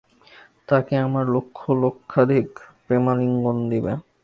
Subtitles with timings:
[0.69, 2.47] তাকে আমার লক্ষ-লক্ষাধিক
[2.85, 3.93] প্রেমালিঙ্গন দিবে।